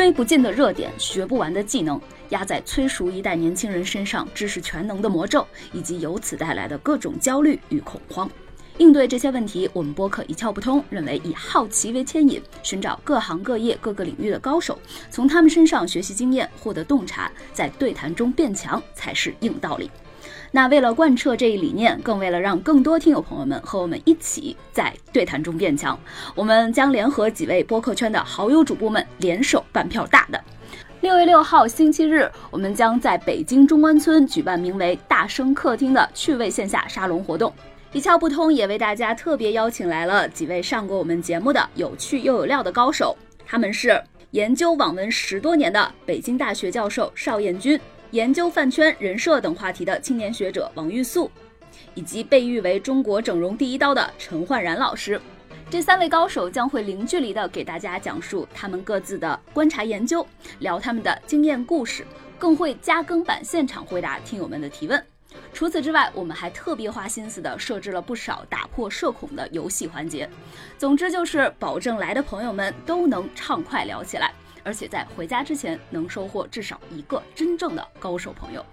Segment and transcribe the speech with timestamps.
[0.00, 8.26] 追不尽的热点，学不完的技能，压在催熟一代年轻人身上知识全能的魔咒，以及由此带来的各种焦虑与恐慌。
[8.78, 14.78] 应对这些问题，我们播客一窍不通，认为以好奇为牵引，寻找各行各业各个领域的高手，
[15.10, 19.90] 从他们身上学习经验，获得洞察，在对谈中变强才是硬道理。
[20.52, 25.98] 那为了贯彻这一理念，更为了让更多听友朋友们和我们一起在对谈中变强，
[26.34, 30.42] 我们将联合几位播客圈的好友主播们联手办票大的。
[31.02, 37.52] 六月六号星期日，我们将在北京中关村举办名为“大声客厅”的趣味线下沙龙活动。
[37.92, 47.80] 一窍不通也为大家特别邀请来了几位上过我们节目的有趣又有料的高手，他们是研究网文十多年的北京大学教授邵彦军，
[48.12, 51.30] 研究饭圈人设等话题的青年学者王玉素，
[51.94, 55.20] 以及被誉为中国整容第一刀的陈焕然老师。
[55.70, 60.26] 这三位高手将会零距离的给大家讲述他们各自的观察研究，
[60.58, 62.04] 聊他们的经验故事，
[62.36, 65.00] 更会加更版现场回答听友们的提问。
[65.52, 70.28] 除此之外，我们还特别花心思的设置了不少打破社恐的游戏环节。
[70.76, 78.64] 总之就是保证来的朋友们都能畅快聊起来，而且在回家之前能收获至少一个真正的高手朋友。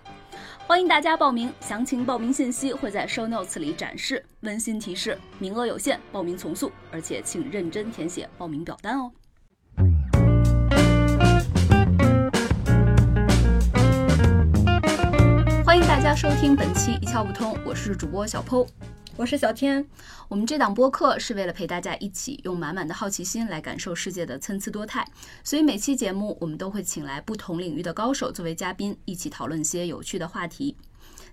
[0.67, 4.23] 欢迎大家报名，详情报名信息会在 show notes 里展示。
[4.41, 9.11] 温馨提示：名额有限，报名从速，而且请认真填写报名表单哦。
[15.65, 18.67] 欢迎大家收听本期一窍不通，我是主播小剖，
[19.17, 19.83] 我是小天。
[20.27, 25.03] 我们这档播客是为了陪大家一起用满满的好奇心来感受世界的参差多态，
[25.43, 30.77] 所以每期节目我们都会请来不同领域的高手作为嘉宾，一起讨论些有趣的话题。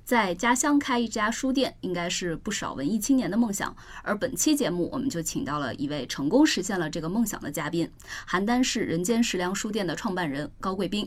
[0.03, 3.77] 在家乡开一家书店，应该是不少文艺青年的梦想。
[4.03, 7.91] 而本期节目，我们就请到了一位成功实现了这个梦想的嘉宾——
[8.27, 11.07] 邯郸市人间食粮书店的创办人高贵斌。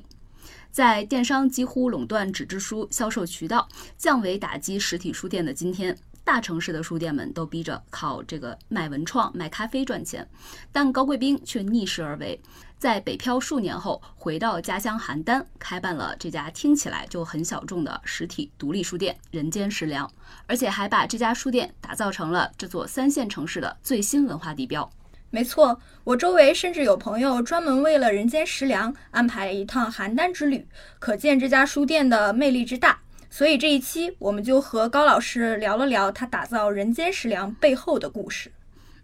[0.71, 3.67] 在电商几乎垄断纸质书销售渠道、
[3.97, 10.27] 降维打击实体书店的今天，大城市的书店们都逼着靠这个卖文创、卖咖啡赚钱，
[10.73, 12.37] 但高贵斌却逆势而为，
[12.77, 20.11] 在北漂数年后回到家乡邯郸，开办了这家听起来就很小众的实体独立书店“人间食粮”，
[20.47, 24.91] 而且还把这家书店打造成了这座三线城市的最新文化地标。
[25.29, 30.67] 没错，我周围甚至有朋友专门为了人间食粮安排了一趟邯郸之旅，
[30.99, 32.99] 可见这家书店的魅力之大。
[33.29, 38.51] 所以这一期我们就和高老师聊了聊他打造人间食粮背后的故事。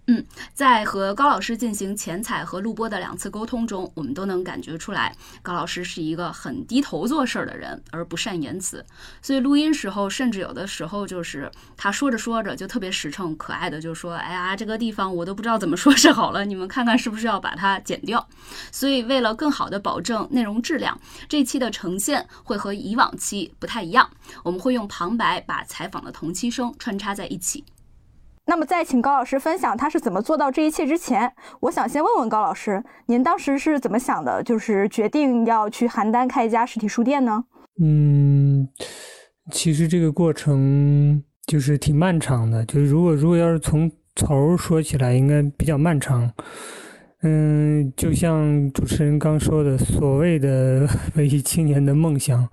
[0.07, 0.21] 嗯，
[0.53, 8.85] 在和高老师进行前采和录播的两次沟通中，我们都能感觉出来，高老师是一个很低头做事儿的人，而不善言辞。
[9.21, 18.27] 所以录音时候，甚至有的时候就是他说着说着就特别实诚、可爱的就说：“哎呀，这个地方我都不知道怎么说是好了，你们看看是不是要把它剪掉？”
[18.73, 20.99] 所以为了更好的保证内容质量，
[21.29, 24.09] 这期的呈现会和以往期不太一样，
[24.43, 27.63] 我们会用旁白把采访的同期声穿插在一起。
[28.45, 31.31] 那么，在请高老师分享他是怎么做到这一切之前，
[31.61, 34.43] 我想先问问高老师，您当时是怎么想的？
[34.43, 37.45] 就是决定要去邯郸开一家实体书店呢？
[37.81, 38.67] 嗯，
[39.49, 42.65] 其实这个过程就是挺漫长的。
[42.65, 46.29] 就是如果如果要是从头说起来，应该比较漫长。
[47.21, 52.47] 嗯，就像主持人刚说的，所谓的 文艺青年的梦想。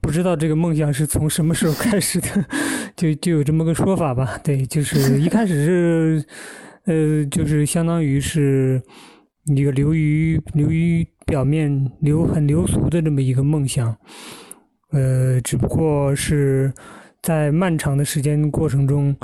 [0.00, 2.28] 不知道这个梦想是从什么时候开始的，
[2.96, 4.38] 就就有这么个说法吧。
[4.42, 6.24] 对，就是一开始是，
[6.84, 8.80] 呃，就是相当于是
[9.56, 13.96] 一个流于流于表面、流很流俗的这么一个梦想。
[14.92, 16.72] 呃，只不过是
[17.22, 19.14] 在漫长的时间过程中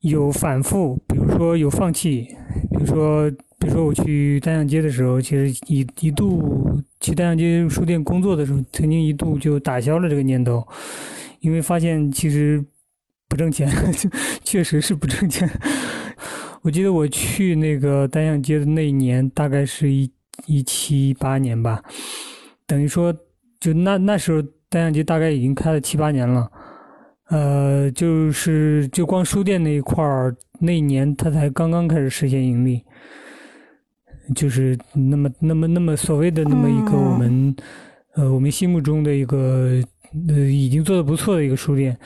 [0.00, 2.28] 有反复，比如说有放弃，
[2.70, 3.30] 比如说。
[3.62, 10.66] 比如说我去单向街的时候，其实一一度去单向街书店工作的时候，曾经一度就打消了这个念头，
[11.40, 12.64] 因为发现其实
[13.28, 13.68] 不挣钱，
[14.44, 15.50] 确实是不挣钱。
[16.62, 20.08] 我记得我去那个单向街的那一年，大概是一
[20.46, 21.82] 一七一八年吧，
[22.68, 23.12] 等于说
[23.58, 26.48] 就那那时候单向街大概已经开了七八年了，
[27.30, 32.84] 呃，就是就光书店那一块儿，那一年他才刚刚开始实现盈利。
[34.34, 37.56] 就是那么、那么、那么所谓的那么一个我们，
[38.14, 39.82] 呃，我们心目中的一个
[40.28, 41.96] 呃已经做的不错的一个书店，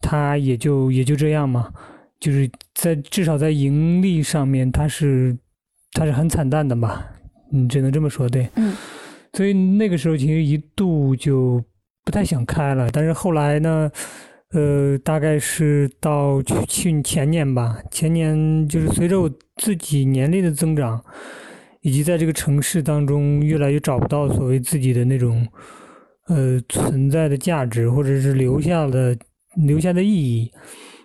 [0.00, 1.72] 它也就也就这样嘛。
[2.20, 5.36] 就是在至少在盈利上面，它是
[5.92, 7.04] 它是很惨淡的吧？
[7.52, 8.48] 嗯，只能这么说，对。
[8.54, 8.74] 嗯。
[9.32, 11.62] 所以那个时候其实一度就
[12.04, 13.90] 不太想开了，但是后来呢，
[14.52, 21.02] 呃，大概是到去前年吧，前年就是随着我自己年龄的增长。
[21.82, 25.46] 以及在这个城市当中越来越找不到所谓自己的那种
[26.26, 29.16] 呃存在的价值，或者是留下的
[29.56, 30.50] 留下的意义，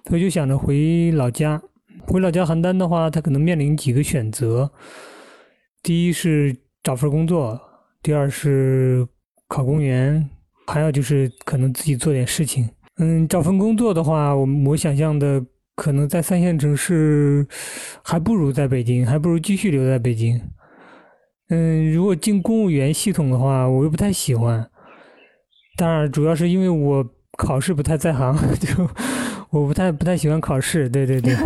[0.07, 1.61] 所以就想着回老家。
[2.05, 4.71] 回老家邯郸的话，他可能面临几个选择：
[5.83, 7.59] 第一是找份工作，
[8.01, 9.05] 第二是
[9.49, 10.29] 考公务员，
[10.67, 12.69] 还有就是可能自己做点事情。
[12.97, 15.43] 嗯，找份工作的话，我我想象的
[15.75, 17.45] 可能在三线城市
[18.01, 20.39] 还不如在北京，还不如继续留在北京。
[21.49, 24.69] 嗯，如果进公务员系统的话，我又不太喜欢。
[25.77, 27.05] 当然，主要是因为我
[27.37, 28.89] 考试不太在行， 就
[29.49, 30.89] 我不太不太喜欢考试。
[30.89, 31.35] 对对对。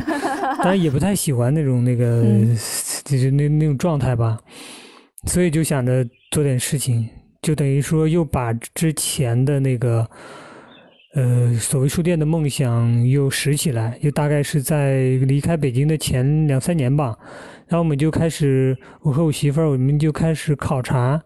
[0.58, 2.24] 当然也不太喜欢那种那个，
[3.04, 4.38] 就是那那种状态吧，
[5.26, 7.08] 所以就想着做点事情，
[7.42, 10.08] 就等于说又把之前的那个，
[11.16, 17.18] 呃，所谓书店的梦想又拾起来，又大概是在离开北京的前两三年吧，
[17.72, 21.24] 然后我们就开始，我和我媳妇儿，我们就开始考察，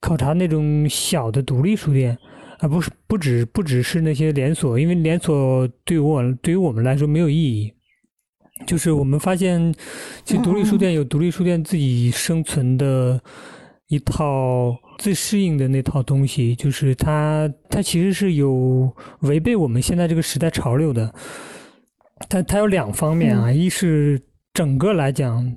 [0.00, 2.18] 考察那种小的独立书店，
[2.58, 7.72] 而不是不只不只是那些连锁，因为连锁对我对于我们来说没有意义。
[8.66, 9.72] 就是我们发现，
[10.24, 13.22] 其实独立书店有独立书店自己生存的
[13.86, 21.14] 一套最适应的那套东西，就是它它其实是有违背我们现在这个时代潮流的。
[22.28, 24.20] 它它有两方面啊，一是
[24.54, 25.56] 整个来讲，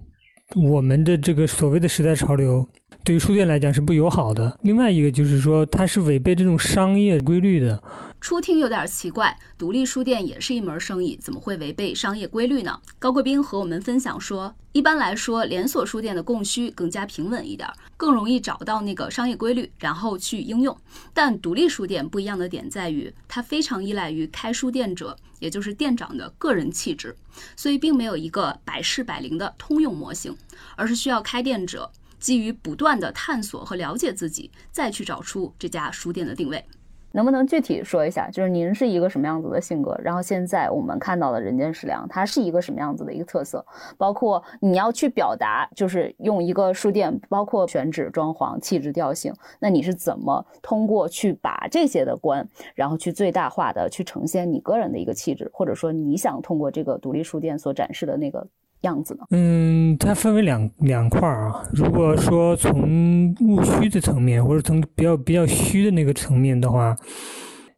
[0.55, 2.65] 我们的这个所谓的时代潮流
[3.03, 7.83] 对于书店来讲是不友好的；另外一个就是说，它是违背这种商业规律的。
[8.25, 12.81] 初听有点奇怪，独立书店也是一门生意，怎么会违背商业规律呢？
[12.97, 20.75] 高贵宾和我们分享说，一般来说，连锁书店的供需更加平稳一点，更容易找到那个商业规律，然后去应用。
[21.13, 27.15] 但独立书店不一样的点在于，它非常依赖于开书店者，也就是店长的个人气质，
[27.55, 30.35] 所以并没有一个百试百灵的通用模型，
[30.75, 36.65] 而是需要开店者基于不断的探索和了解自己，再去找出这家书店的定位。
[37.15, 39.97] 能不能具体说一下，就是您是一个什么样子的性格？
[40.03, 43.65] 然后现在我们看到的人间食粮，它是一个什么样子的一个特色？
[43.97, 58.45] 包括你要去表达，就是用一个书店，包括选址、装潢、气质、调性，那你是怎么通过去把这些的观，然后去最大化的去呈现你个人的一个气质，或者说你想通过这个独立书店所展示的那个？
[58.85, 59.25] 样子呢？
[59.31, 61.63] 嗯，它分为两两块啊。
[61.73, 66.95] 如果说从务虚的层面，或者从比较比较虚的那个层面的话，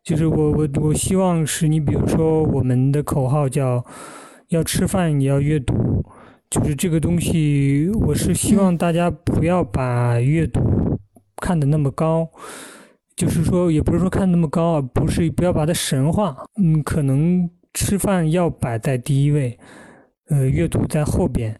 [0.04, 3.83] 就是我我我希望是你，比如说我们的口号叫
[4.50, 5.74] “要吃饭也要阅读”，
[6.50, 10.62] 就是这个东西，我是希望大家不要把阅读
[11.42, 12.27] 看得那么高，
[13.15, 16.36] 就是说也不是说看那么高啊，不是不要把它神化。
[16.62, 19.57] 嗯，可能吃饭要摆在第一位。
[20.29, 21.57] 呃，阅读在后边，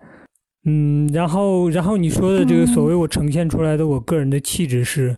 [0.66, 5.16] 嗯，然后，然后你说的这个所谓我呈现出来的我个人的气质是，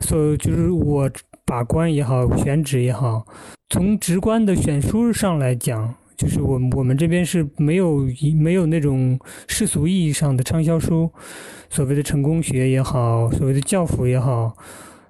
[0.00, 1.10] 所就是我
[1.44, 3.26] 把关也好，选址也好，
[3.68, 11.10] 从直观的选书上来讲，就是我我们这边是没有没有那种世俗意义上的畅销书，
[11.68, 14.56] 所谓的成功学也好，所谓的教辅也好，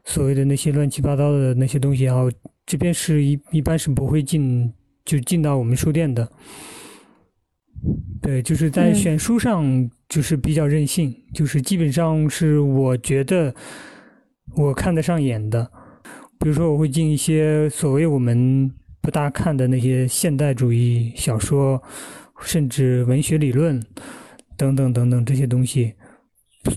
[0.04, 2.28] 所谓的那些乱七八糟的那些东西也好，
[2.66, 4.72] 这边是一一般是不会进
[5.04, 6.28] 就进到我们书店的。
[8.20, 13.55] 对，就是在选书上就是比较任性，就是基本上是我觉得
[14.56, 15.70] 我看得上眼的，
[16.38, 21.81] 比如说我会进一些所谓我们不大看的那些现代主义小说，
[22.43, 23.81] 甚至文学理论
[24.56, 25.94] 等等等等这些东西，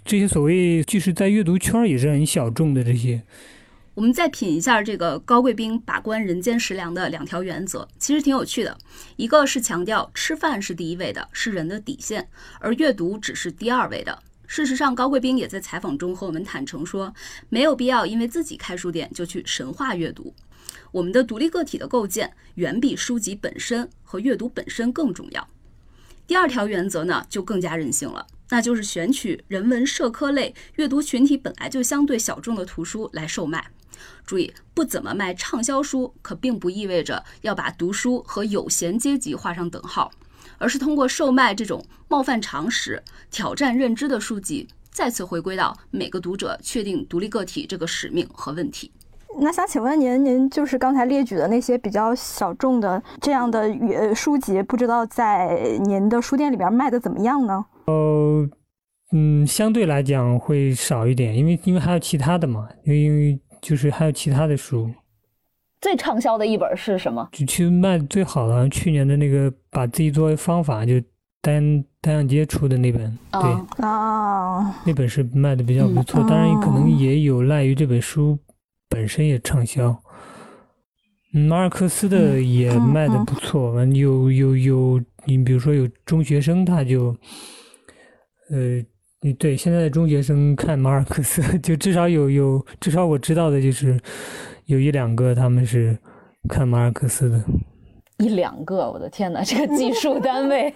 [0.05, 3.23] 这些所谓就是在阅读圈也是很小众的这些。
[3.99, 8.77] 我们再品一下这个高贵宾把关人间食粮的两条原则，其实挺有趣的。
[9.17, 12.25] 一个是强调吃饭是第一位的，是人的底线，
[12.61, 14.17] 而阅读只是第二位的。
[14.47, 17.13] 事实上，高贵宾也在采访中和我们坦诚说，
[17.49, 20.33] 没有必要因为自己开书店就去神话阅读。
[20.93, 25.45] 我们的独立个体的构建远比书籍本身和阅读本身更重要。
[26.25, 33.69] 第二条原则呢，就更加任性了，那就是选取人文社科类阅读群体本来就相对小众的图书来售卖。
[34.25, 40.11] 注意，不怎么卖畅销书，可并不意味着要把读书和有闲阶级画上等号，
[40.57, 43.01] 而是通过售卖这种冒犯常识、
[43.31, 48.91] 挑战认知的书籍，再次回归到每个读者确定独立个体这个使命和问题。
[49.39, 57.65] 那想请问您，您就是刚才列举的那些比较小众的这样的呃书籍，不知道在您的书店里边卖的怎么样呢？
[57.85, 58.49] 呃，
[59.11, 63.39] 嗯，相对来讲会少一点，因为因为还有其他的嘛，因为因为。
[63.61, 64.89] 就是还有其他的书，
[65.81, 67.27] 最畅销的一本是什么？
[67.31, 70.93] 就其实卖最好的，去年的那个把自己作为方法，就
[71.41, 76.21] 单单向街出的那本，对，啊啊，那本是卖的比较不错。
[76.21, 78.37] 嗯当然，可能哦也有赖于这本书
[78.89, 79.89] 本身也畅销。
[81.33, 87.15] 嗯马尔克斯的也嗯卖的嗯不错，完有有有，你比如说有中学生他就，
[88.49, 88.85] 呃，你
[89.37, 93.99] 对现在的中学生看马尔克斯， 就至少有有至少我知道的就是
[94.65, 95.97] 有一两个他们是
[96.47, 97.43] 看马尔克斯的。
[98.19, 100.73] 一两个，我的天哪，这个计数单位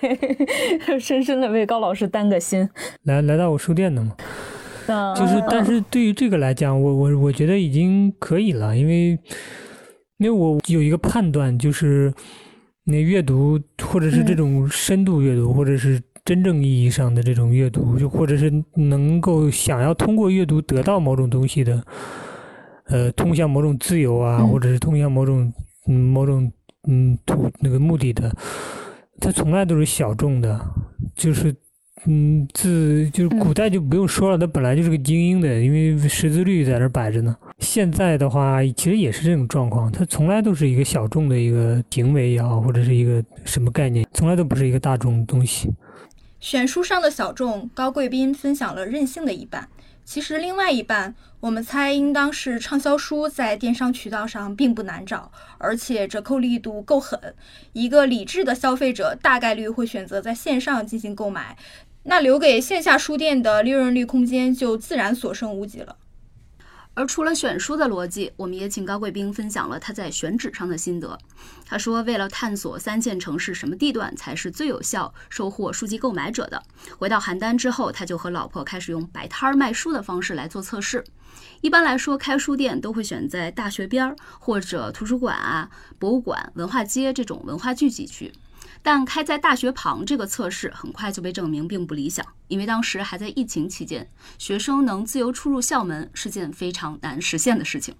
[0.97, 2.69] 深深的为高老师担个心。
[3.03, 4.15] 来来到我书店的嘛，
[4.87, 9.19] 嗯，就是，但是对于这个来讲，我我我觉得已经可以了，因为
[10.19, 12.13] 因为我有一个判断，就是
[12.85, 21.83] 那阅读或者是这种深度阅读，或者是真正意义上的这种阅读，就或者是能够想要通过阅读得到某种东西的，
[22.85, 25.51] 呃，通向某种自由啊，嗯或者是通向某种
[25.87, 26.51] 嗯某种
[26.87, 28.35] 嗯途那个目的的，
[29.19, 30.59] 它从来都是小众的，
[31.15, 31.55] 就是。
[32.05, 37.33] 嗯，自就是嗯古代就不用说了，它本来就是个精英的，因为识字率在那儿摆着呢。
[37.59, 45.71] 现在的话，其实也是这种状况，它从来都是一个小众的一个行为也好，或者是一个什么概念，从来都不是一个大众的东西。
[46.43, 49.69] 选书上的小众，高贵宾分享了任性的一半。
[50.03, 57.33] 其实另外一半，我们猜应当是畅销书在电商渠道上并不难找，而且折扣力度够狠。
[57.71, 61.55] 一个理智的消费者大概率会选择在线上进行购买，
[62.03, 65.95] 那留给线下书店的利润率空间就自然所剩无几了。
[66.95, 71.17] 而除了选书的逻辑，我们也请高贵宾分享了他在选址上的心得。
[71.65, 76.61] 他说，为了探索三线城市什么地段才是最有效收获书籍购买者的，
[76.97, 81.03] 回到邯郸之后，他就和老婆开始用摆摊儿卖书的方式来做测试。
[81.61, 88.31] 一般来说，开书店都会选在大学边儿或者图书馆啊、博物馆、文化街这种文化聚集区。
[88.85, 97.95] 但开在大学旁这个测试很快就被证明并不理想，因为当时还在疫情期间，学生能自由出入校门是件非常难实现的事情。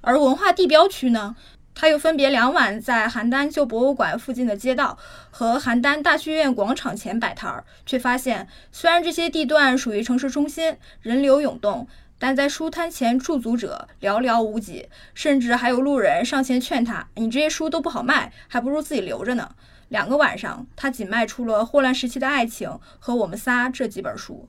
[0.00, 1.34] 而文化地标区呢，
[1.74, 4.96] 它又分别两晚在邯郸旧博物馆附近的街道
[5.30, 19.50] 和邯郸大剧院广场前摆摊儿，却发现虽然这些地段属于城市中心，人流涌动，但在书摊前驻足者寥寥无几，甚至还有路人上前劝他：“你这些书都不好卖，还不如自己留着呢。”
[19.88, 24.48] 两个晚上，他仅卖出了《霍乱时期的爱情》和《我们仨》这几本书。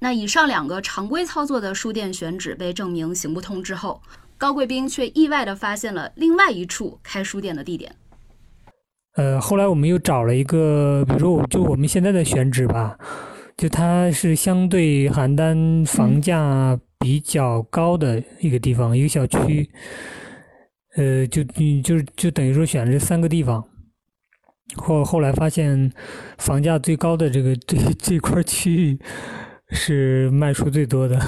[0.00, 4.02] 那以上两个常规操作的书店选址被证明行不通之后，
[4.36, 7.94] 高贵宾却意外地发现了另外一处开书店的地点。
[9.16, 12.98] 呃，后来我们又找了一个，比如说我就我们现在的选址吧，
[13.56, 19.70] 就它是相对邯郸房价比较高的一个地方，一个小区。
[20.96, 23.64] 呃，就嗯就就等于说选了这三个地方，
[24.76, 25.92] 后后来发现
[26.38, 28.98] 房价最高的这个这这块区域
[29.70, 31.18] 是卖出最多的。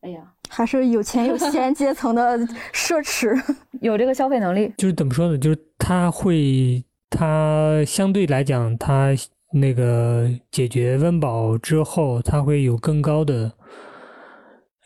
[0.00, 2.38] 哎呀，还是有钱有闲阶层的
[2.74, 3.40] 奢侈。
[3.80, 5.36] 有这个消费能力，就是怎么说呢？
[5.36, 9.08] 就是他会，他相对来讲，他
[9.52, 13.52] 那个解决温饱之后，他会有更高的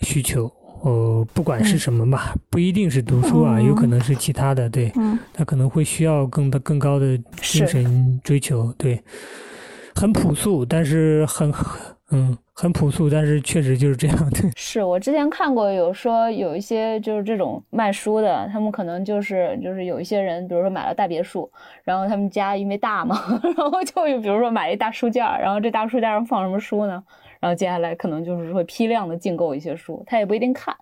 [0.00, 0.50] 需求。
[0.86, 4.70] 呃，不管是什么吧，不一定是读书啊，有可能是其他的。
[4.70, 8.72] 对，嗯，它可能会需要更的更高的精神追求。
[8.78, 9.02] 对，
[9.96, 11.52] 很朴素，但是很
[12.12, 14.16] 嗯，很朴素，但是确实就是这样。
[14.30, 21.50] 的，是我之前看过，有说有一些就是这种卖书的，他们可能就是就是有一些人，比如说买了大别墅，
[21.82, 23.20] 然后他们家因为大嘛，
[23.58, 27.02] 然后就比如说买一大书架，然后这大书架上放什么书呢？
[27.40, 30.74] 然后接下来可能就是会批量的进购一些书，他也不一定看，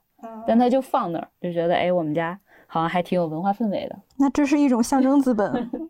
[0.46, 3.96] 但他就放那儿，就觉得哎，我们家好像还挺有文化氛围的。
[4.16, 5.70] 那这是一种象征资本。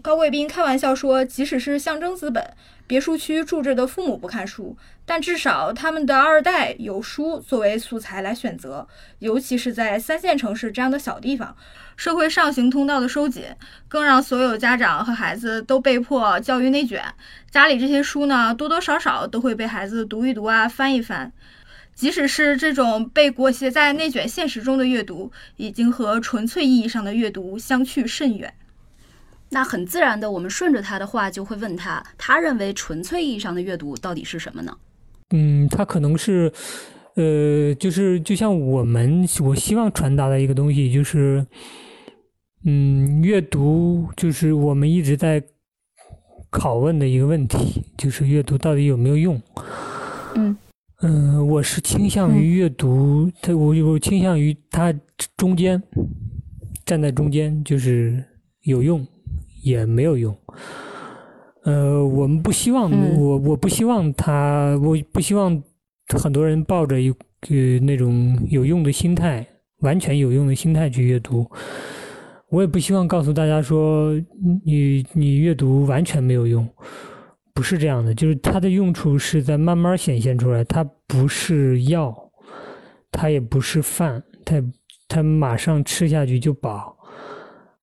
[0.00, 2.54] 高贵宾开玩笑说，即使是象征资本，
[2.86, 8.86] 别墅区住着的父母不看书，但至少他们的二代有书作为素材来选择，
[9.18, 11.56] 尤其是在三线城市这样的小地方，
[11.96, 13.46] 社会上行通道的收紧，
[13.88, 17.02] 更让所有家长和孩子都被迫教育内卷。
[17.50, 21.32] 家里这些书呢，多多少少都会被孩子读一读啊，翻一翻。
[21.96, 28.54] 即使是这种被裹挟在内卷现实中的阅读，已经和纯粹意义上的阅读相去甚远。
[29.50, 34.76] 那很自然的，我们顺着他的话就会问他，他认为纯粹意义上的阅读到底是什么呢？
[35.30, 36.52] 嗯，他可能是，
[37.14, 41.46] 呃，就是就像我们我希望传达的一个东西，就是，
[42.64, 45.42] 嗯，阅读就是我们一直在
[46.50, 49.40] 拷问的一个问题，就是阅读到底有没有用？
[50.34, 50.56] 嗯
[51.00, 54.92] 嗯、我是倾向于阅读，它我我倾向于它
[55.36, 55.80] 中间
[56.84, 58.24] 站在中间，就是
[58.62, 59.06] 有用
[59.68, 60.36] 也没有用。
[61.64, 65.62] 呃，我们不希望，嗯我我不希望他，我不希望
[66.16, 69.46] 很多人抱着一呃那种有用的心态，
[69.80, 71.46] 完全有用的心态去阅读。
[72.48, 74.14] 我也不希望告诉大家说
[74.64, 76.66] 你你阅读完全没有用，
[77.52, 82.16] 不是这样的，就是它的用处是在慢慢显现出来，它不是药，
[83.12, 84.62] 它也不是饭，它
[85.06, 86.96] 它马上吃下去就饱，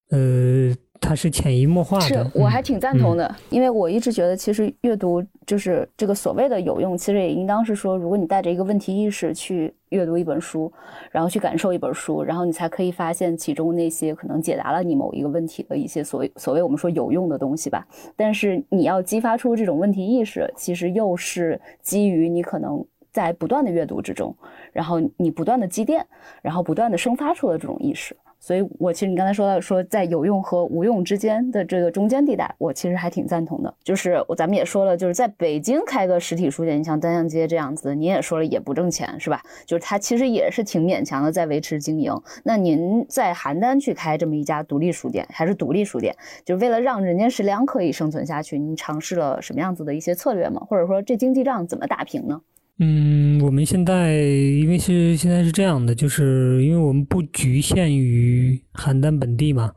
[0.10, 2.06] 呃，它是潜移默化的。
[2.06, 10.72] 是，我还嗯挺赞同的，因为我一直觉得，其实阅读就是这个所谓的有用，其实也应当是说，如果你带着一个问题意识去阅读一本书，
[11.12, 17.86] 然后去感受一本书，然后你才可以发现其中那些可能解答了你某一个问题的一些所谓所谓我们说有用的东西吧。
[18.16, 24.36] 但是你要激发出这种问题意识，其实又是基于你可能在不断的阅读之中，
[24.74, 26.06] 然后你不断的积淀，
[26.42, 28.16] 然后不断的生发出了这种意识。
[28.46, 33.74] 所以，我其实你刚才说到说在有用和无用之间的这个中间地带，我其实还挺赞同的。
[33.84, 39.42] 就是我咱们也说了，就是在北京开个实体书店，你像单向街这样子，你也说了也不挣钱，是吧？
[39.66, 42.14] 就是它其实也是挺勉强的在维持经营。
[42.44, 50.62] 那您在邯郸去开这么一家独立书店，还是独立书店，就为了让人间食粮可以生存下去，您尝试了什么样子的一些策略吗？
[50.70, 52.40] 或者说这经济账怎么打平呢？
[52.80, 59.72] 嗯，我们现在因为是现在是这样的，就是因为我们不局限于邯郸本地嘛，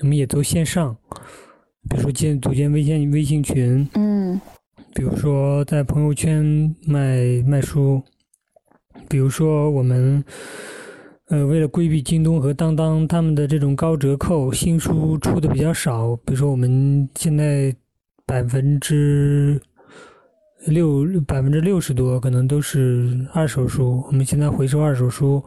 [0.00, 0.96] 我们也做线上，
[1.88, 4.40] 比如说建组建微信微信群，嗯。
[4.94, 8.02] 比如说在朋友圈卖卖书，
[9.10, 10.24] 比如说我们
[11.26, 17.76] 呃为了规避京东和当当他们的这种高折扣，新书出的比较少，比如说我们现在
[18.24, 19.60] 百分之
[20.66, 25.42] 六百分之六十多可能都是二手书，我们现在回收二手书，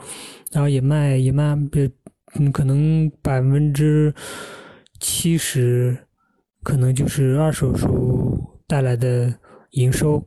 [0.52, 1.90] 然后也卖也卖，别
[2.36, 4.14] 嗯可能百分之
[5.00, 5.98] 七十
[6.64, 9.34] 可能就是二手书带来的
[9.72, 10.24] 营收，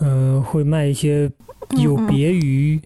[0.00, 1.30] 嗯、会卖一些
[1.76, 2.80] 有别于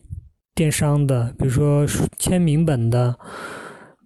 [0.54, 1.86] 电商的，比如说
[2.18, 3.16] 签名本的，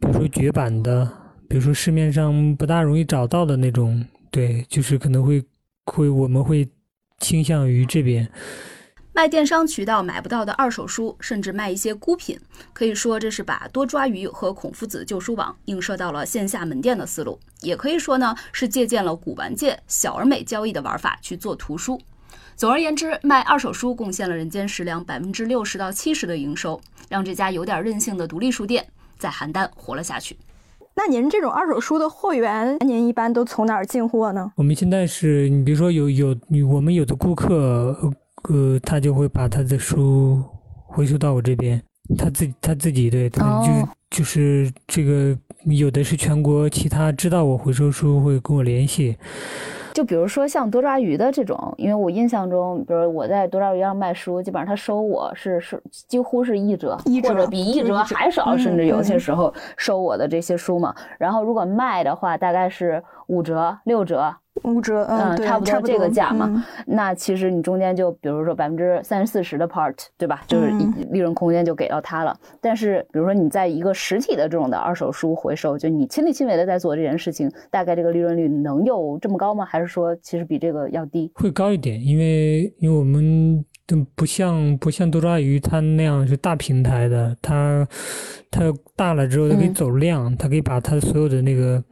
[0.00, 1.11] 比如说绝版的，
[1.48, 5.42] 比如说市面上不大容易找到的那种，对，就是可能会
[5.87, 6.68] 会我们会
[7.18, 8.31] 倾向于这边。
[9.14, 12.40] 卖电商渠道买不到的二手书，甚至卖一些孤品，
[12.73, 22.01] 可以说这是把多抓鱼和孔夫子旧书网映射到了线下门店的思路，也可以说呢是借鉴了古玩界小而美交易的玩法去做图书。
[22.57, 30.38] 总而言之，卖二手书贡献了人间食粮百分之六十到七十的营收，让这家有点任性的独立书店在邯郸活了下去。
[30.94, 34.52] 那您这种二手书的货源，您一般都从哪儿进货呢？
[34.57, 37.96] 我们现在是你比如说有有你我们有的顾客，
[38.50, 40.42] 呃，他就会把他的书
[40.87, 41.83] 回收到我这边，
[42.18, 43.88] 他自己他自己对，他就 oh.
[44.11, 49.16] 就是这个有的是全国其他知道我回收书会跟我联系，
[49.92, 60.94] 就比如说像多抓鱼的这种，因为我印象中，比如我在多抓鱼上卖书，基本上他收我是是几乎是一折，一折或者比一折还少，嗯甚至有些嗯时候收我的这些书嘛。
[61.18, 64.35] 然后如果卖的话，大概是五折、六折，
[64.65, 70.43] 五折，嗯差不多这个价嘛嗯那其实你中间就比如说百分之三十四十的 part，对吧？
[70.47, 70.69] 就是
[71.11, 72.38] 利润空间就给到他了。
[72.61, 79.65] 但是比如说你在一个实体的这种的二手书回收，就你亲力亲为的在做这件事情，大概这个利润率能有这么高吗？
[79.65, 81.31] 还是说其实比这个要低？
[81.35, 87.87] 会高一点，因为因为我们都不像不像多抓鱼，它那样是大平台的，它
[88.51, 88.62] 它
[88.95, 91.83] 大了之后，它可以嗯走量，它可以把它所有的那个，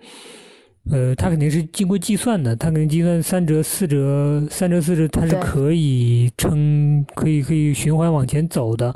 [0.90, 8.94] 呃，它肯定是经过计算的，它肯定计算三折、四折、三折、四折，它是可以撑，可以可以循环往前走的，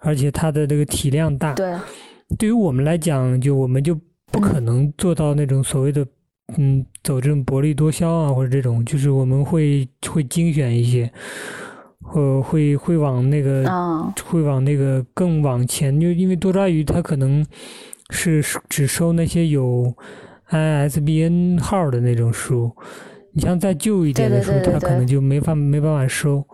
[0.00, 1.52] 而且它的这个体量大。
[1.54, 1.76] 对，
[2.38, 3.98] 对于我们来讲，就我们就
[4.30, 6.06] 不可能做到那种所谓的，
[6.56, 11.12] 嗯，走这种薄利多销啊，或者这种，就是我们会会精选一些，
[12.14, 17.44] 呃，会会往那个、啊，会往那个更往前，就因为多抓鱼它可能
[18.08, 19.94] 是只收那些有
[20.52, 22.70] ISBN 号的那种书，
[23.32, 26.46] 你像再旧一点的书，它可能就没法没办法收。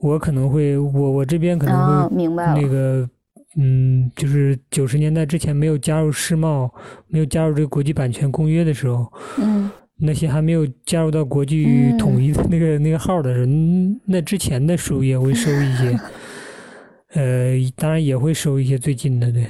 [0.00, 2.60] 我可能会，我我这边可能会啊，明白。
[2.60, 3.08] 那个，
[3.56, 6.72] 嗯，就是九十年代之前没有加入世贸，
[7.06, 9.06] 没有加入这个国际版权公约的时候，
[9.38, 9.70] 嗯，
[10.00, 16.00] 那些还没有加入到国际嗯统一的那个、那个号的时候，嗯那之前的书也会收一些，
[17.14, 19.46] 呃，当然也会收一些最近的，对。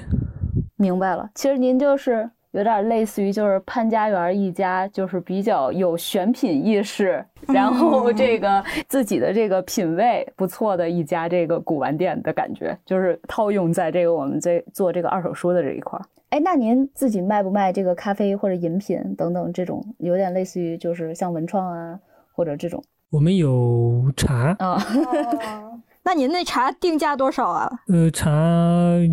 [0.76, 1.30] 明白了。
[1.34, 16.04] 其实您就是有点类似于就是潘家园一家，就是比较有选品意识，然后这个自己的这个品味不错的一家这个古玩店的感觉，就是套用在这个我们在做这个二手书的这一块儿。
[16.28, 21.98] 哎，那您自己卖不卖这个咖啡或者饮品等等这种，有点类似于就是像文创啊
[22.32, 24.78] 或者这种我们有茶，啊？
[26.04, 27.70] 那你那茶定价多少啊？
[27.88, 28.30] 呃，茶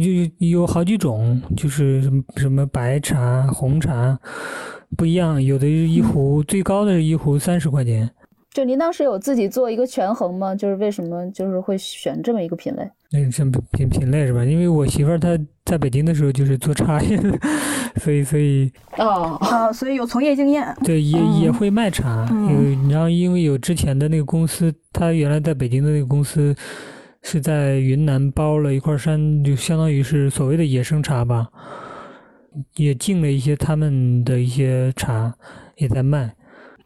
[0.02, 4.20] 就有好几种，就是什么什么白茶、红茶
[4.98, 8.10] 不一样，有的一壶最高的一壶三十块钱。
[8.52, 10.56] 就您当时有自己做一个权衡吗？
[10.56, 12.90] 就是为什么就是会选这么一个品类？
[13.12, 14.44] 那什么品品类是吧？
[14.44, 17.20] 因为我媳妇儿她在北京的时候就是做茶叶，
[18.02, 20.76] 所以所以哦，啊，所以有从业经验。
[20.84, 22.28] 对也嗯也会卖茶。
[22.32, 26.56] 嗯有然后因为有之前的那个公司，他原来在北京的那个公司
[27.22, 31.48] 是在云南包了一块山，就相当于是所谓的野生茶吧，
[32.78, 35.34] 也进了一些他们的一些茶
[35.78, 36.34] 也在卖。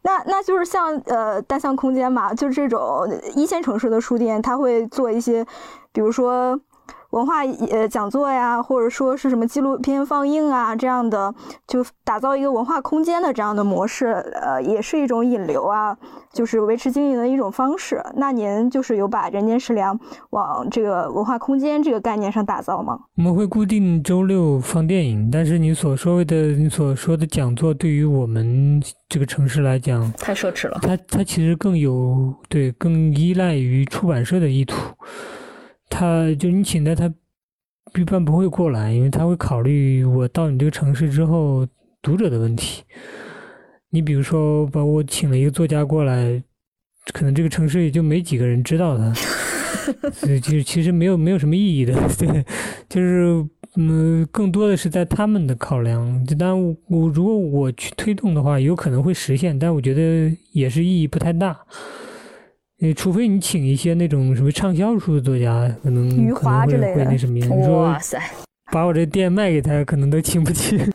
[0.04, 5.44] 那那就是像呃单向空间嘛，就是这种一线城市的书店，它会做一些，
[5.92, 6.60] 比如说
[7.14, 11.32] 文化呃讲座呀，或者说是什么纪录片放映啊这样的，
[11.64, 14.06] 就打造一个文化空间的这样的模式，
[14.42, 15.96] 呃，也是一种引流啊，
[16.32, 18.02] 就是维持经营的一种方式。
[18.16, 19.96] 那您就是有把人间食粮
[20.30, 22.98] 往这个文化空间这个概念上打造吗？
[23.16, 30.80] 我们会固定周六放电影，但是你所说的你所说的讲座，对于我们这个城市来讲，太奢侈了。
[30.82, 34.74] 它它其实更有对更依赖于出版社的意图，
[35.96, 37.12] 他就你请的他
[37.94, 41.64] 一般不会过来，因为他会考虑我到你这个城市之后
[42.02, 42.82] 读者的问题。
[43.90, 46.42] 你比如说，把我请了一个作家过来，
[47.12, 49.14] 可能这个城市也就没几个人知道他，
[50.10, 52.44] 所以就是其实没有没有什么意义的， 对，
[52.88, 56.24] 就是嗯，更多的是在他们的考量。
[56.26, 61.56] 就当然我，我如果我去推动的话，有可能会实现，但我觉得也是意义不太大。
[62.80, 67.48] 呃，除非你请一些那种什么畅销书的作家，可能余华之类的会那什么样。
[67.48, 68.20] 你说哇塞，
[68.72, 70.78] 把我这店卖给他，可能都请不起。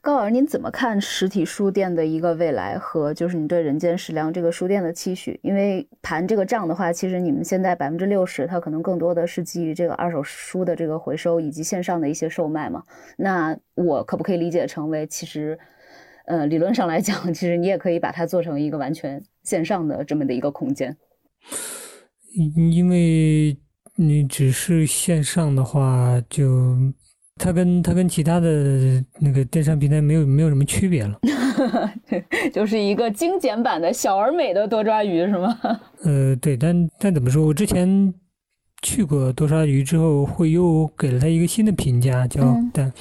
[0.00, 5.38] 高老师，您怎么看实体书店的一个未来和就是你对人间食粮这个书店的期许？
[5.42, 12.82] 因为盘这个账的话，其实你们现在百分之六十，它可能更多的是基于这个二手书的这个回收以及线上的一些售卖嘛。
[13.18, 15.58] 那我可不可以理解成为，其实，
[16.28, 20.96] 呃，理论上来讲，其实你也可以把它做成一个完全线上的这么的一个空间？
[22.36, 23.56] 因因为
[23.96, 26.76] 你只是线上的话，就
[27.36, 31.18] 它跟它跟其他的那个电商平台没有没有什么区别了。
[32.52, 35.58] 就是一个精简版的小而美的多抓鱼，是吗？
[36.04, 37.46] 呃，对，但但怎么说？
[37.46, 38.12] 我之前
[38.82, 42.70] 去过多沙鱼之后，会又给了他一个新的评价，叫、嗯。
[42.72, 42.92] 但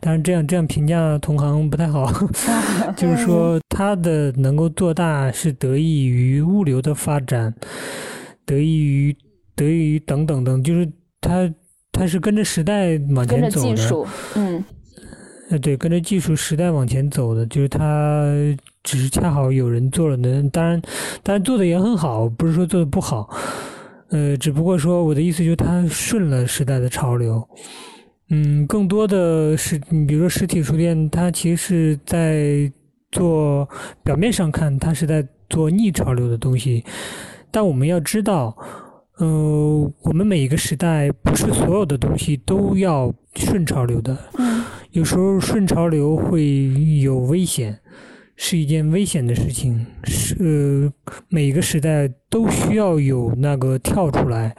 [0.00, 2.12] 当然这样这样评价同行不太好，
[2.96, 7.54] 就是说他的能够做大是得益于物流的发展，
[8.44, 9.16] 得益于
[9.54, 10.90] 得益于等等等，就是
[11.20, 11.48] 他
[11.92, 13.76] 他是跟着时代往前走的。
[13.76, 14.64] 技术，嗯。
[15.50, 18.24] 呃，对，跟着技术时代往前走的，就是他
[18.84, 20.80] 只是恰好有人做了呢，当然，
[21.24, 23.28] 当然做的也很好，不是说做的不好，
[24.10, 27.46] 呃，只不过说我的意思就是它顺了时代的潮流，
[28.30, 32.72] 嗯，更多的是，你比如说实体书店，它其实是在
[33.10, 33.68] 做
[34.02, 36.84] 表面上看，它是在做逆潮流的东西，
[37.50, 38.56] 但我们要知道，
[39.18, 44.64] 呃，我们每一个时代不是所有的东西都要顺潮流的，嗯。
[44.92, 46.68] 有时候顺潮流会
[47.00, 47.78] 有危险，
[48.42, 49.84] 是一件危险的事情。
[50.04, 50.90] 是呃，
[51.28, 54.56] 每个时代都需要有那个跳出来，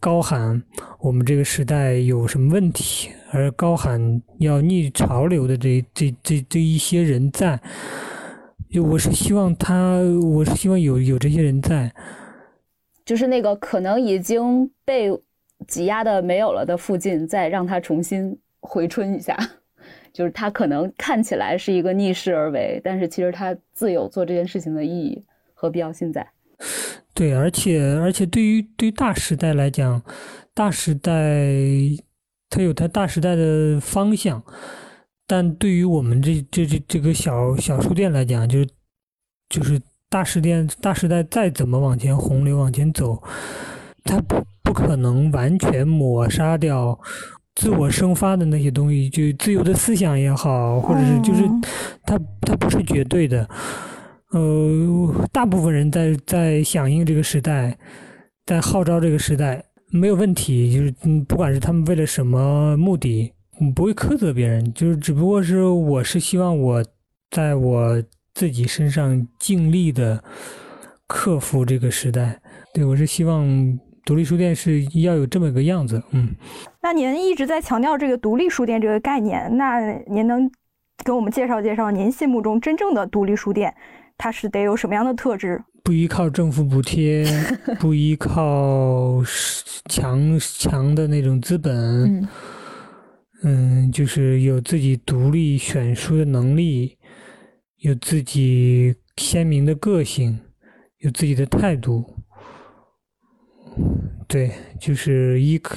[0.00, 0.62] 高喊
[0.98, 7.60] 我们这个时代有什么问题，而高喊要逆潮流的这这这这一些人在。
[8.70, 9.98] 就我是希望他，
[10.32, 11.94] 我是希望有有这些人在。
[13.04, 15.10] 就是那个可能已经被
[15.68, 19.36] 挤压的没有了的附近，再让它重新回春一下。
[20.16, 26.26] 就是它可能看起来是一个逆势而为，但是其实它自有做这件事情的意义和必要性在。
[27.12, 30.02] 对，而且而且对于对大时代来讲，
[30.54, 31.12] 大时代
[32.48, 34.42] 它有它大时代的方向，
[35.26, 38.66] 但对于我们这这这这个小小书店来讲，就是
[39.50, 43.22] 就是大时店大时代再怎么往前洪流往前走，
[44.02, 46.98] 它不不可能完全抹杀掉
[47.56, 51.62] 自我生发的那些东西，就自由的思想也好，或者是就是嗯
[52.04, 53.48] 它它不是绝对的。
[54.30, 57.76] 呃，大部分人在在响应这个时代，
[58.44, 66.84] 在号召这个时代没有问题，就是嗯，不管是他们为了什么目的，嗯，不会苛责别人，就是只不过是我是希望我
[67.30, 68.02] 在我
[68.34, 70.22] 自己身上尽力的
[71.06, 72.38] 克服这个时代，
[72.74, 73.46] 对我是希望
[74.06, 76.00] 独立书店是要有这么个样子。
[76.12, 76.34] 嗯，
[76.80, 80.48] 那您一直在强调这个独立书店这个概念，那您能
[81.04, 83.74] 给我们介绍介绍您心目中真正的独立书店，
[84.16, 85.60] 它是得有什么样的特质？
[85.82, 87.26] 不依靠政府补贴，
[87.80, 89.22] 不依靠
[89.86, 92.28] 强强的那种资本，
[93.42, 96.96] 嗯，就是有自己独立选书的能力，
[97.78, 100.38] 有自己鲜明的个性，
[100.98, 102.04] 有自己的态度。
[104.26, 105.76] 对，就是依靠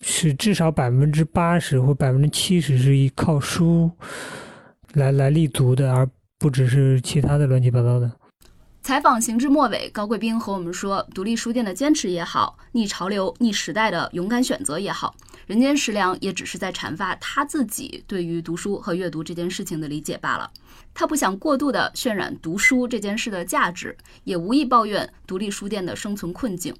[0.00, 3.90] 是至少百分之八十或百分之七十是依靠书
[4.94, 8.10] 来来立足的，而不只是其他的乱七八糟的。
[8.82, 15.14] 采访行至末尾，高贵斌和我们说，独立书店的坚持也好，逆潮流、逆时代的勇敢选择也好，
[15.46, 20.50] 人间食粮也只是在阐发他自己对于读书和阅读这件事情的理解罢了。
[20.94, 26.74] 他不想过度的渲染读书这件事的价值，也无意抱怨独立书店的生存困境，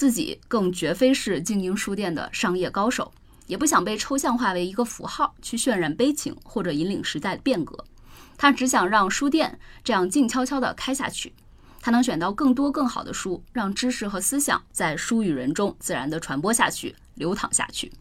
[0.00, 3.12] 自己更绝非是经营书店的商业高手，
[3.46, 7.84] 也不想被抽象化为一个符号去渲染悲情或者引领时代的变革。
[8.38, 11.34] 他只想让书店这样静悄悄地开下去，
[11.82, 17.92] 他能选到更多更好的书，让知识和思想在书与人中自然地传播下去、流淌下去。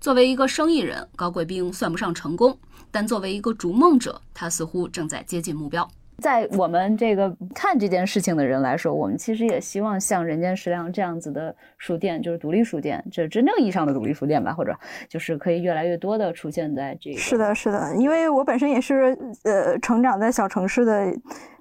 [0.00, 2.58] 作为一个生意人，高贵斌算不上成功，
[2.90, 5.86] 但作为一个逐梦者，他似乎正在接近目标。
[6.22, 14.72] 在我们这个看这件事情的人来说，我们其实也希望像人间食粮这样子的书店，就是独立书店，就是真正意义上的独立书店吧，或者
[15.08, 17.12] 就是可以越来越多的出现在这。
[17.14, 21.12] 是的，是的，因为我本身也是呃成长在小城市的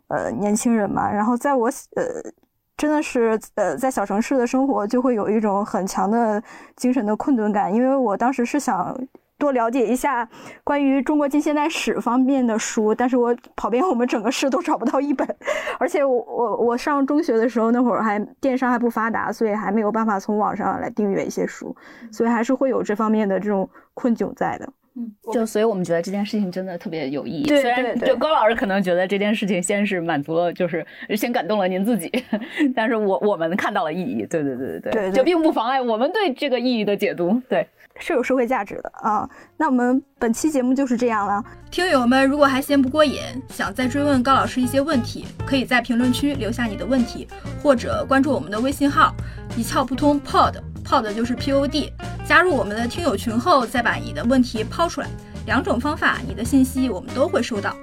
[0.07, 2.03] 呃年轻人嘛，然后在我呃
[2.77, 6.41] 真的是呃在小城市的生活，就会有一种很强的
[6.75, 8.95] 精神的困顿感，因为我当时是想。
[9.41, 10.29] 多了解一下
[10.63, 15.27] 关于中国近现代史方面的书，但是我跑遍我们整个市都找不到一本，
[15.79, 21.75] 而且我我我上中学的时候那会儿还电商还不发达，所以还没有办法从网上来订阅一些书，
[22.11, 24.71] 所以还是会有这方面的这种困窘在的。
[24.95, 27.47] 嗯，就所以我们觉得这件事情真的特别有意义。
[27.47, 32.11] 对，虽然就高老师可能觉得这件事情先是满足了，就是先感动了您自己，
[32.75, 34.25] 但是我我们看到了意义。
[34.25, 37.41] 对对对对对，就并不妨碍我们对这个意义的解读。
[37.47, 37.67] 对。
[37.99, 39.29] 是有社会价值的啊！
[39.57, 41.43] 那我们本期节目就是这样了。
[41.69, 47.27] 听友们，如果还嫌不过瘾，想再追问高老师一些问题，可以在评论区留下你的问题，
[47.61, 49.13] 或者关注我们的微信号
[49.55, 50.19] “一窍不通
[50.91, 51.89] 靠的就是 P O D。
[52.25, 55.07] 加入我们的听友群后，再把你的问题抛出来。
[55.45, 57.73] 两种方法，你的信息我们都会收到，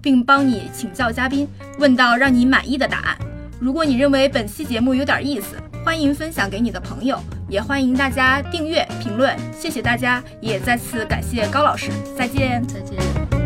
[0.00, 1.48] 并帮你请教嘉宾，
[1.80, 3.18] 问到让你满意的答案。
[3.60, 13.41] 如果你认为本期节目有点意思，欢迎分享给你的朋友，也欢迎大家订阅、评论，谢谢大家，也再次感谢高老师，再见，再见。